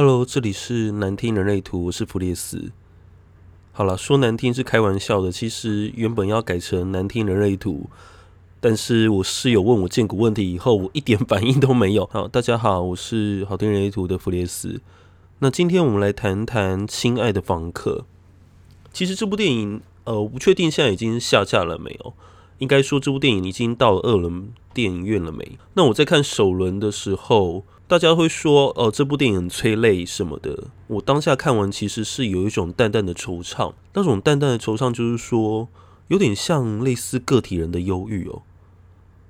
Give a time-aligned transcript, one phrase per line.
[0.00, 2.70] Hello，这里是难听人类图，我是弗列斯。
[3.72, 7.90] 好了，说难听是开玩笑的，其实原本要改成难听人类图，
[8.60, 12.06] 但是我室友问我荐股问题以后，我一点 反应都没有。
[12.12, 14.80] 好，大家好，我是好听人类图的弗列斯。
[15.40, 18.04] 那今天我们来谈谈《亲爱的房客》。
[18.92, 22.14] 其实这部电影，呃，不确定现在已经下架了没有。
[22.58, 25.58] 应该说，这部电影已经到二轮电影院了没？
[25.74, 30.64] 那我在看首轮的时候，大家会说，哦，这部电影很催泪什么的。
[30.88, 33.72] 我当下看完，其实是有一种淡淡的惆怅。
[33.94, 35.68] 那种淡淡的惆怅，就是说，
[36.08, 38.42] 有点像类似个体人的忧郁哦。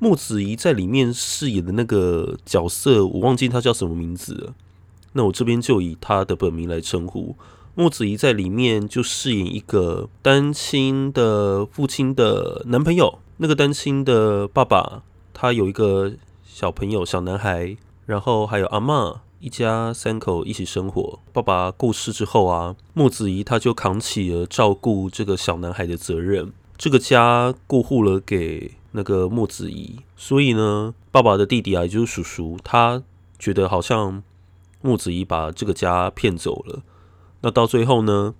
[0.00, 4.54] 莫子仪在里面饰演的那个角色，我忘记他叫什么名字了。
[5.12, 7.36] 那我这边就以他的本名来称呼。
[7.76, 16.12] 莫子仪在里面就饰演一个单亲的父亲的男朋友，那个单亲的爸爸，他有一个
[16.44, 17.76] 小朋友小男孩，
[18.10, 21.20] 然后还有阿嬷，一家三口一起生活。
[21.32, 33.00] 爸爸过世之后啊，莫子怡他就扛起了照顾这个小男孩的责任，这个家过户了给那个莫子怡，所以呢，爸爸的弟弟啊，也就是叔叔，他
[33.38, 34.20] 觉得好像
[34.82, 36.82] 莫子怡把这个家骗走了。
[37.42, 38.34] 那到最后呢，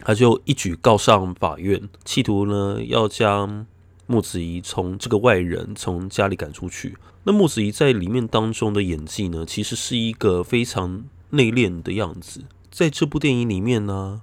[0.00, 3.64] 他就一举告上法院，企图呢要将
[4.10, 6.96] 木子怡从这个外人从家里赶出去。
[7.24, 12.44] 那木子怡在里面当中的演技呢，其实是一个非常内敛的样子。
[12.70, 14.22] 在这部电影里面呢，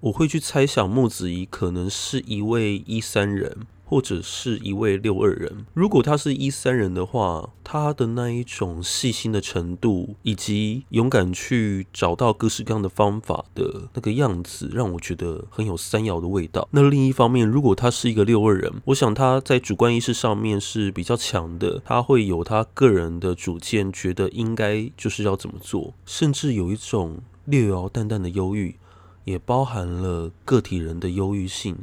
[0.00, 3.66] 我会去猜想木子怡可能是一位一三人。
[3.84, 16.66] 或者是一位六二人，如果他是一三人的话，他的那一种细心的程度，以及勇敢去找到各式各样的方法的那个样子，让我觉得很有三爻的味道。
[16.72, 28.76] 那另一方面，如果他是一个六二人，我想他在主观意识上面是比较强的，他会有他个人的主见，觉得应该就是要怎么做，甚至有一种略有淡淡的忧郁，
[29.24, 31.76] 也包含了个体人的忧郁性。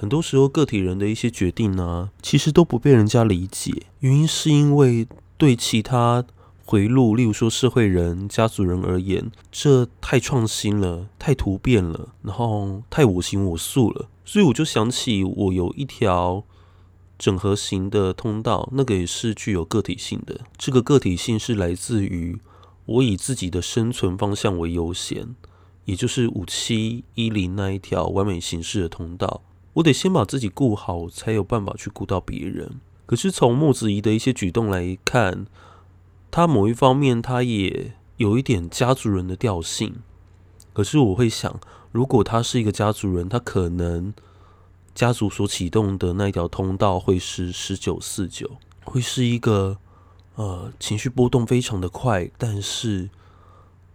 [0.00, 3.82] 很多时候，个体人的一些决定呢，其实都不被人家理解。
[3.98, 6.24] 原因是因为对其他
[6.64, 14.08] 回路，例如说社会人、家族人而言，这太创新了，太突变了，然后太我行我素了。
[14.24, 16.44] 所以我就想起，我有一条
[17.18, 20.42] 整合型的通道，那个也是具有个体性的。
[20.56, 22.38] 这个个体性是来自于
[22.86, 25.34] 我以自己的生存方向为优先，
[25.86, 29.42] 也就是五七一零那一条完美形式的通道。
[29.74, 32.80] 我得先把自己顾好，才有办法去顾到别人。
[33.06, 35.46] 可是从木子怡的一些举动来看，
[36.30, 39.96] 他某一方面他也有一点家族人的调性。
[40.72, 41.58] 可是我会想，
[41.90, 44.12] 如果他是一个家族人，他可能
[44.94, 48.50] 家族所启动的那一条通道会是十九四九，
[48.84, 49.78] 会是一个
[50.34, 53.08] 呃情绪波动非常的快，但是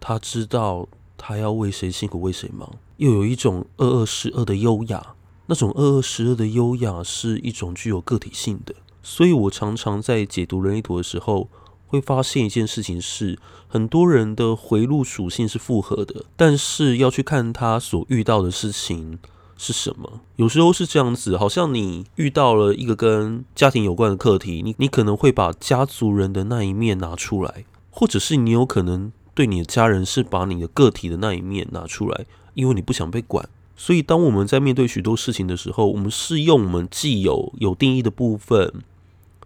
[0.00, 5.14] 他知道他要为谁辛苦为谁忙，又有一种二二十二的优雅。
[5.46, 11.48] 那种二二十二的优雅是一种具有个体性的，所以我常常在解读人类图的时候，
[11.86, 13.38] 会发现一件事情是，
[13.68, 19.18] 很多人的回路属性是复合的，但是要去看他所遇到的事情
[19.56, 20.20] 是什么。
[20.36, 32.24] 有时候是这样子，好像你遇到了一个跟家庭有关的课题，你你可能会把家族人的那一面拿出来，或者是你有可能对你的家人是把你的个体的那一面拿出来，
[32.54, 33.48] 因为你不想被管。
[33.76, 38.72] 所以，当我们在面对许多事情的时候，我们是用我们既有有定义的部分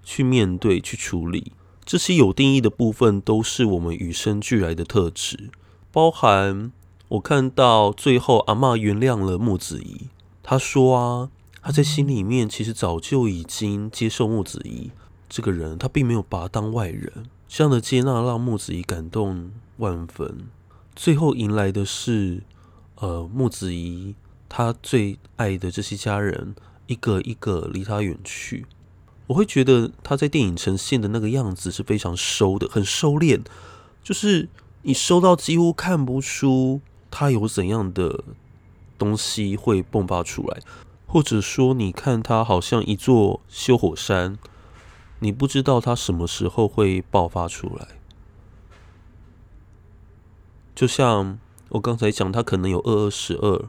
[0.04, 1.52] 去面对、去处理。
[1.86, 5.48] 这些有定义的部分都是我们与生俱来的特质，
[5.90, 6.70] 包含
[7.08, 10.08] 我看到最后阿嬷原谅了木子怡。
[10.42, 11.30] 他说啊，
[11.62, 14.90] 他在心里面其实早就已经接受木子怡
[15.30, 17.10] 这个人，他并没有把他当外人。
[17.48, 20.46] 这样的接纳让木子怡感动万分。
[20.94, 22.42] 最后迎来的是。
[23.00, 24.16] 呃，木子怡
[24.48, 26.56] 他最爱的这些家人，
[26.88, 28.66] 一个一个离他远去。
[29.28, 33.42] 我会觉得他在电影呈现的那个样子是非常收的，很收敛，
[34.02, 34.48] 就是
[34.82, 38.24] 你收到几乎看不出他有怎样的
[38.98, 40.58] 东西会迸发出来，
[41.06, 44.36] 或者说你看他好像一座休火山，
[45.20, 47.86] 你不知道他什么时候会爆发出来，
[50.74, 51.38] 就像。
[51.70, 53.68] 我刚才讲，他可能有二二十二，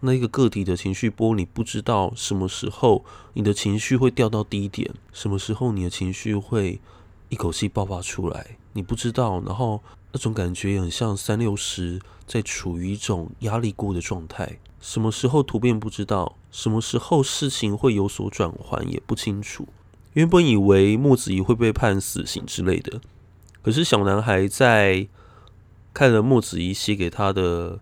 [0.00, 3.02] 那一个个体的情绪波，你不知道什么时候
[3.32, 6.80] 你的情绪会掉到低点，什么时候你的情绪会
[7.30, 9.40] 一口气爆发出来，你不知道。
[9.40, 19.66] 然后那种感觉也很像三六十在处于一种压力过的状态，什么时候突变不知道，什么时候事情会有所转换也不清楚。
[20.12, 23.00] 原本以为木子怡会被判死刑之类的，
[23.62, 25.08] 可是小男孩在。
[25.94, 27.80] 看了墨子仪写给他的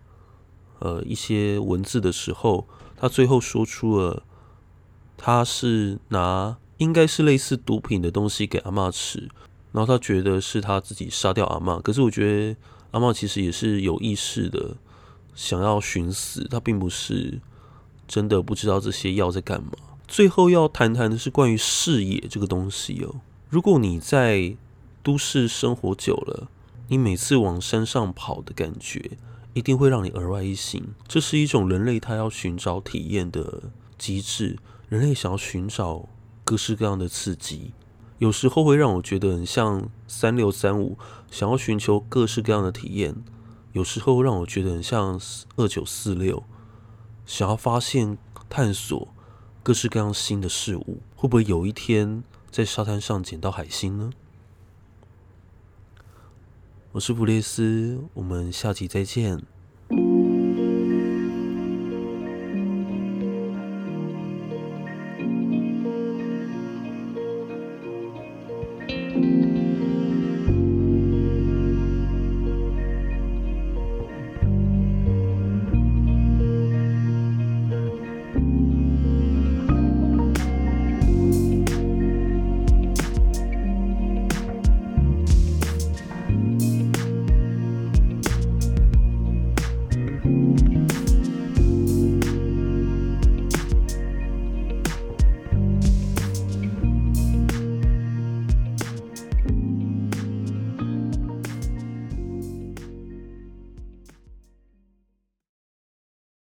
[0.81, 2.67] 呃一些文字的时候，
[2.97, 4.23] 他最后说出了
[5.17, 9.29] 他是拿应该是类似毒品的东西给阿嬷吃，
[9.73, 11.81] 然后他觉得是他自己杀掉阿嬷。
[11.83, 12.57] 可是我觉得
[12.93, 14.77] 阿嬷其实也是有意识的
[15.35, 17.39] 想要寻死，他并不是
[18.09, 19.73] 真的不知道这些药在干嘛。
[20.09, 23.21] 最后要谈谈的是关于视野这个东西哦。
[23.49, 24.57] 如果你在
[25.03, 26.49] 都市生活久了，
[26.90, 29.16] 你每次往山上跑的感觉，
[29.54, 30.92] 一定会让你额外一醒。
[31.06, 34.58] 这是一种人类他要寻找体验的机制。
[34.88, 36.08] 人类想要寻找
[36.44, 37.75] 各式各样的刺激，
[38.19, 40.98] 有时候会让我觉得很像三六三五，
[41.31, 43.14] 想要寻求各式各样的体验；
[43.70, 45.20] 有时候让我觉得很像
[45.54, 46.42] 二九四六，
[47.25, 49.14] 想要发现、探索
[49.62, 51.00] 各式各样新的事物。
[51.14, 54.10] 会不会有一天在沙滩上捡到海星呢？
[56.92, 59.40] 我是普列斯，我们下期再见。